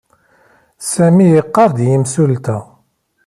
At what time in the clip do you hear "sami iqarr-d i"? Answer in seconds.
0.91-1.87